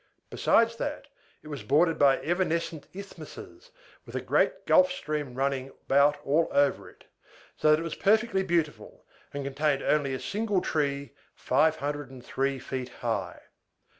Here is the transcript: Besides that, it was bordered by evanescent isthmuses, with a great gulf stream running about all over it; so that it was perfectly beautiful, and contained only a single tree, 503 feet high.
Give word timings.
Besides 0.31 0.77
that, 0.77 1.09
it 1.43 1.47
was 1.49 1.61
bordered 1.61 1.99
by 1.99 2.19
evanescent 2.21 2.87
isthmuses, 2.91 3.69
with 4.03 4.15
a 4.15 4.19
great 4.21 4.65
gulf 4.65 4.91
stream 4.91 5.35
running 5.35 5.69
about 5.85 6.17
all 6.25 6.47
over 6.49 6.89
it; 6.89 7.03
so 7.55 7.69
that 7.69 7.79
it 7.79 7.83
was 7.83 7.93
perfectly 7.93 8.41
beautiful, 8.41 9.05
and 9.31 9.43
contained 9.43 9.83
only 9.83 10.15
a 10.15 10.19
single 10.19 10.59
tree, 10.59 11.11
503 11.35 12.57
feet 12.57 12.89
high. 13.05 13.41